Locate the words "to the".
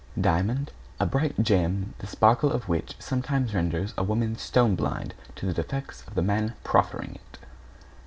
5.35-5.53